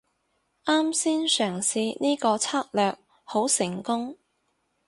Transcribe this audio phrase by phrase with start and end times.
[0.65, 4.17] 啱先嘗試呢個策略好成功